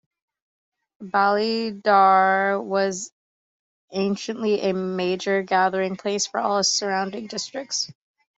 [0.99, 3.11] Ballysadare was
[3.93, 7.91] anciently a major gathering place for all surrounding districts.